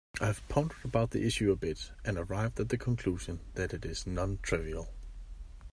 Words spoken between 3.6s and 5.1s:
it is non-trivial.